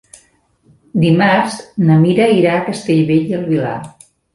[1.03, 1.59] Dimarts
[1.91, 3.81] na Mira irà a Castellbell i el Vilar.